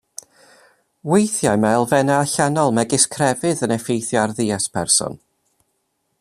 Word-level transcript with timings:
Weithiau 1.09 1.59
mae 1.65 1.75
elfennau 1.81 2.23
allanol 2.23 2.73
megis 2.79 3.07
crefydd 3.17 3.63
yn 3.69 3.77
effeithio 3.77 4.23
ar 4.25 4.35
ddiet 4.41 4.71
person. 4.79 5.21